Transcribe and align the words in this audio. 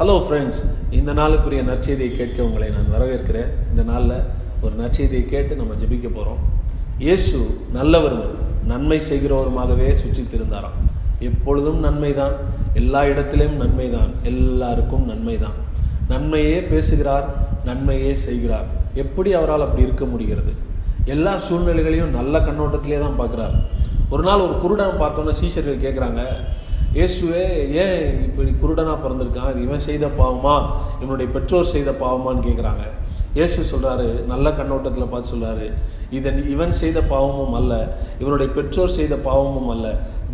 Hello 0.00 0.14
friends 0.24 0.60
இந்த 0.98 1.10
நாளுக்குரிய 1.18 1.62
நற்செய்தியை 1.70 2.12
கேட்க 2.18 2.38
உங்களை 2.46 2.68
நான் 2.76 2.92
வரவேற்கிறேன். 2.92 3.50
இந்த 3.70 3.82
நாளில் 3.88 4.14
ஒரு 4.64 4.74
நற்செய்தியை 4.78 5.24
கேட்டு 5.32 5.58
நம்ம 5.58 5.72
ஜெபிக்க 5.80 6.08
போகிறோம் 6.14 6.38
இயேசு 7.06 7.38
நல்லவரும் 7.74 8.30
நன்மை 8.70 8.98
செய்கிறவருமாகவே 9.08 9.88
சுற்றித்திருந்தாராம். 10.02 10.78
எப்பொழுதும் 11.28 11.80
நன்மை 11.86 12.12
தான் 12.20 12.36
எல்லா 12.82 13.02
இடத்திலும் 13.10 13.58
நன்மைதான் 13.62 14.14
எல்லாருக்கும் 14.30 15.04
நன்மை 15.10 15.36
தான் 15.44 15.58
நன்மையே 16.12 16.56
பேசுகிறார் 16.72 17.28
நன்மையே 17.68 18.14
செய்கிறார். 18.26 18.66
எப்படி 19.04 19.32
அவரால் 19.40 19.66
அப்படி 19.66 19.86
இருக்க 19.88 20.06
முடிகிறது? 20.14 20.54
எல்லா 21.16 21.34
சூழ்நிலைகளையும் 21.48 22.16
நல்ல 22.18 22.34
கண்ணோட்டத்திலே 22.48 23.02
தான் 23.04 23.20
பார்க்குறார். 23.20 23.54
ஒரு 24.14 24.24
நாள் 24.30 24.46
ஒரு 24.48 24.56
குருடன் 24.64 25.00
பார்த்தோன்னே 25.04 25.36
சீஷர்கள் 25.42 25.84
கேட்குறாங்க 25.86 26.22
இயேசுவே 26.98 27.44
ஏன் 27.82 28.00
இப்படி 28.26 28.50
குருடனா 28.62 28.94
பிறந்திருக்கான்? 29.04 29.50
அது 29.50 29.60
இவன் 29.62 29.86
செய்த 29.88 30.06
பாவமா? 30.20 30.54
இவனுடைய 31.00 31.32
பெற்றோர் 31.32 31.72
செய்த 31.74 31.90
பாவமான்னு 32.02 32.46
கேட்குறாங்க 32.48 32.84
இயேசு 33.34 33.58
சொல்றாரு 33.70 34.06
நல்ல 34.26 34.46
கண்ணோட்டத்தில் 34.50 35.10
பார்த்து 35.10 35.32
சொல்றாரு. 35.32 35.66
இதன் 36.18 36.40
இவன் 36.54 36.72
செய்த 36.72 36.98
பாவமும் 37.12 37.54
அல்ல 37.54 37.74
இவனுடைய 38.18 38.52
பெற்றோர் 38.52 38.96
செய்த 38.96 39.16
பாவமும் 39.16 39.68
அல்ல. 39.68 39.86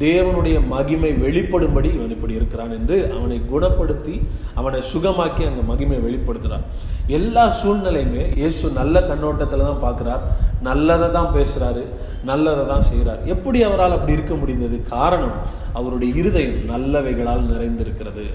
தேவனுடைய 0.04 0.56
மகிமை 0.72 1.10
வெளிப்படும்படி 1.24 1.88
இவன் 1.96 2.14
இப்படி 2.16 2.34
இருக்கிறான் 2.38 2.72
என்று 2.78 2.96
அவனை 3.16 3.38
குணப்படுத்தி 3.52 4.14
அவனை 4.60 4.80
சுகமாக்கி 4.90 5.42
அங்கே 5.48 5.62
மகிமை 5.70 5.98
வெளிப்படுத்துகிறான் 6.06 6.66
எல்லா 7.18 7.44
சூழ்நிலையுமே 7.60 8.22
இயேசு 8.40 8.70
நல்ல 8.78 9.00
கண்ணோட்டத்தில் 9.08 9.66
தான் 9.68 9.84
பார்க்குறார். 9.84 10.22
நல்லதை 10.68 11.08
தான் 11.16 11.30
பேசுகிறாரு 11.36 11.82
நல்லதை 12.30 12.64
தான் 12.72 12.86
செய்கிறார் 12.88 13.20
எப்படி 13.34 13.58
அவரால் 13.68 13.96
அப்படி 13.96 14.16
இருக்க 14.16 14.34
முடிந்தது? 14.34 14.76
காரணம் 14.94 15.36
அவருடைய 15.78 16.10
இருதயம் 16.20 16.58
நல்லவைகளால் 16.72 17.50
நிறைந்திருக்கிறது. 17.52 18.26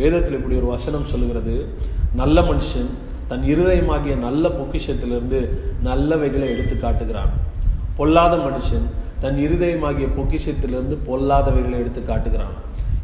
வேதத்தில் 0.00 0.38
இப்படி 0.38 0.56
ஒரு 0.60 0.68
வசனம் 0.74 1.10
சொல்லுகிறது. 1.12 1.54
நல்ல 2.20 2.40
மனுஷன் 2.50 2.90
தன் 3.30 3.44
இருதயமாகிய 3.52 4.14
நல்ல 4.26 4.44
பொக்கிஷத்திலிருந்து 4.58 5.40
நல்லவைகளை 5.88 6.48
எடுத்து 6.54 6.76
காட்டுகிறான் 6.76 7.32
பொல்லாத 7.98 8.34
மனுஷன் 8.46 8.86
தன் 9.24 9.38
இருதயமாகிய 9.44 10.06
பொக்கிஷத்திலிருந்து 10.16 10.96
பொல்லாதவைகளை 11.08 11.76
எடுத்து 11.82 12.00
காட்டுகிறான். 12.02 12.54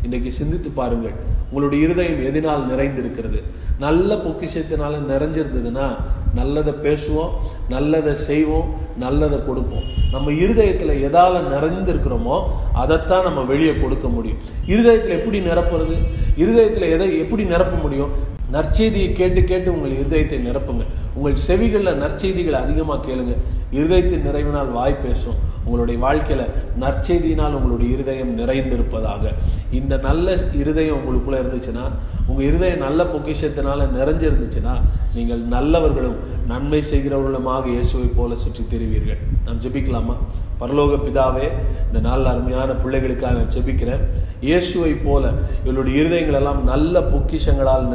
இன்றைக்கு 0.02 0.30
சிந்தித்து 0.32 0.70
பாருங்கள். 0.70 1.14
உங்களுடைய 1.48 1.84
இருதயம் 1.86 2.20
எதனால் 2.28 2.62
நிறைந்திருக்கிறது. 2.70 3.38
நல்ல 3.84 4.16
பொக்கிஷத்தினால 4.24 4.98
நிறைஞ்சிருந்ததுன்னா 5.12 5.86
நல்லதை 6.34 6.72
பேசுவோம் 6.86 7.32
நல்லதை 7.68 8.14
செய்வோம் 8.14 8.68
நல்லதை 8.98 9.38
கொடுப்போம். 9.46 9.86
நம்ம 10.12 10.32
இருதயத்தில் 10.44 10.94
எதால் 11.08 11.38
நிறைந்திருக்கிறோமோ 11.54 12.36
அதைத்தான் 12.82 13.26
நம்ம 13.28 13.44
வெளியே 13.52 13.74
கொடுக்க 13.82 14.08
முடியும். 14.08 14.42
இருதயத்தில் 14.66 15.16
எப்படி 15.18 15.40
நிரப்புறது? 15.40 15.96
இருதயத்தில் 16.36 16.92
எதை 16.96 17.18
எப்படி 17.18 17.44
நிரப்ப 17.44 17.76
முடியும்? 17.86 18.12
நற்செய்தியை 18.54 19.12
கேட்டு 19.20 19.40
கேட்டு 19.44 19.68
உங்கள் 19.74 19.96
இருதயத்தை 20.00 20.38
நிரப்புங்க. 20.48 20.84
உங்கள் 21.16 21.40
செவிகளில் 21.46 22.00
நற்செய்திகளை 22.02 22.58
அதிகமாக 22.64 23.00
கேளுங்க. 23.06 23.34
இருதயத்தின் 23.78 24.26
நிறைவினால் 24.28 24.72
வாய் 24.78 25.02
பேசும். 25.04 25.38
உங்களுடைய 25.64 26.00
வாழ்க்கையில் 26.04 26.46
நற்செய்தியினால் 26.82 27.56
உங்களுடைய 27.58 27.88
இருதயம் 27.94 28.32
நிறைந்திருப்பதாக. 28.38 29.32
இந்த 29.78 29.94
நல்ல 30.06 30.36
இருதயம் 30.60 30.98
உங்களுக்குள்ளே 31.00 31.38
இருந்துச்சுன்னா 31.42 31.84
உங்கள் 32.28 32.46
இருதயம் 32.50 32.84
நல்ல 32.86 33.00
பொக்கிஷத்தினால் 33.12 33.84
நிறைஞ்சிருந்துச்சுன்னா 33.98 34.74
நீங்கள் 35.16 35.42
நல்லவர்களும் 35.54 36.18
நன்மை 36.52 36.80
செய்கிறவர்களுமாக 36.90 37.68
இயேசுவை 37.74 38.08
போல 38.18 38.34
சுற்றி 38.44 38.62
தெரிவீர்கள். 38.72 39.20
நாம் 39.46 39.60
ஜெபிக்கலாமா? 39.64 40.16
பரலோக 40.60 40.96
பிதாவே 41.04 41.46
இந்த 41.86 41.98
நல்ல 42.08 42.24
அருமையான 42.32 42.70
பிள்ளைகளுக்காக 42.82 43.34
நான் 43.38 43.54
ஜெபிக்கிறேன். 43.56 44.02
இயேசுவை 44.48 44.92
போல 45.06 45.30
இவளுடைய 45.64 45.94
இருதயங்களெல்லாம் 46.02 46.60
நல்ல 46.72 47.00
பொக்கிஷங்களால் 47.12 47.86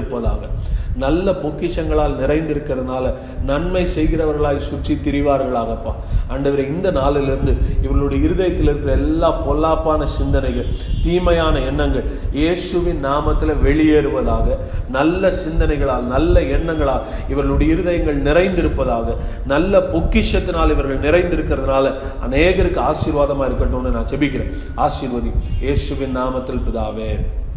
நிறைந்திருப்பதாக 0.00 0.48
நல்ல 0.96 1.32
பொக்கிஷங்களால் 1.32 2.14
நிறைந்திருக்கிறதுனால 2.20 3.12
நன்மை 3.44 3.86
செய்கிறவர்களாய் 3.96 4.58
சுற்றி 4.58 4.94
திரிவார்களாகப்பா. 4.94 5.92
ஆண்டவரை 6.28 6.64
இந்த 6.68 6.90
நாளிலிருந்து 6.90 7.52
இவர்களுடைய 7.82 8.24
இருதயத்தில் 8.24 8.66
இருக்கிற 8.66 8.92
எல்லா 8.92 9.30
பொல்லாப்பான 9.46 10.04
சிந்தனைகள் 10.04 10.68
தீமையான 11.02 11.60
எண்ணங்கள் 11.60 12.06
இயேசுவின் 12.32 13.00
நாமத்தில் 13.04 13.54
வெளியேறுவதாக 13.62 14.58
நல்ல 14.88 15.30
சிந்தனைகளால் 15.30 16.02
நல்ல 16.02 16.40
எண்ணங்களால் 16.40 17.06
இவர்களுடைய 17.28 17.74
இருதயங்கள் 17.74 18.24
நிறைந்திருப்பதாக 18.28 19.16
நல்ல 19.46 19.78
பொக்கிஷத்தினால் 19.78 20.74
இவர்கள் 20.76 21.04
நிறைந்திருக்கிறதுனால 21.06 21.94
அநேகருக்கு 22.28 22.80
ஆசீர்வாதமாக 22.80 23.48
இருக்கட்டும்னு 23.50 23.96
நான் 23.98 24.10
செபிக்கிறேன் 24.14 24.52
ஆசீர்வதி 24.76 25.32
இயேசுவின் 25.60 26.16
நாமத்தில் 26.16 26.64
பிதாவே. 26.66 27.12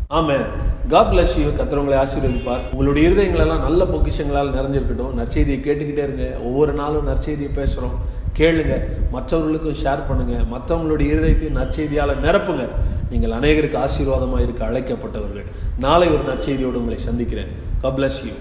ஆமாம் 0.07 0.45
காட் 0.89 1.11
பிளஸ் 1.11 1.33
யூ 1.39 1.49
கத்திரவங்களை 1.59 1.97
ஆசீர்வதிப்பார். 2.03 2.63
உங்களுடைய 2.71 3.09
இருதயங்களெல்லாம் 3.09 3.63
நல்ல 3.67 3.83
பொக்கிஷங்களால் 3.83 4.51
நிறைஞ்சிருக்கட்டும். 4.55 5.13
நற்செய்தியை 5.19 5.59
கேட்டுக்கிட்டே 5.67 6.03
இருங்க. 6.07 6.25
ஒவ்வொரு 6.43 6.73
நாளும் 6.73 7.07
நற்செய்தியை 7.07 7.51
பேசுகிறோம் 7.59 7.95
கேளுங்க. 8.39 8.75
மற்றவர்களுக்கும் 9.11 9.79
ஷேர் 9.83 10.07
பண்ணுங்க. 10.07 10.35
மற்றவங்களுடைய 10.53 11.07
இருதயத்தையும் 11.13 11.59
நற்செய்தியால் 11.59 12.21
நிரப்புங்க. 12.25 12.65
நீங்கள் 13.11 13.35
அநேகருக்கு 13.39 13.77
ஆசீர்வாதமாக 13.85 14.41
இருக்க 14.41 14.69
அழைக்கப்பட்டவர்கள். 14.69 15.47
நாளை 15.79 16.07
ஒரு 16.07 16.23
நற்செய்தியோடு 16.33 16.81
உங்களை 16.81 16.97
சந்திக்கிறேன். 16.97 17.47
God 17.81 17.97
bless 17.99 18.21
you 18.25 18.33